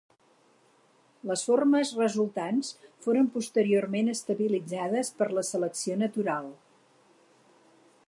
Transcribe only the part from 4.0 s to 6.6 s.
estabilitzades per la selecció natural.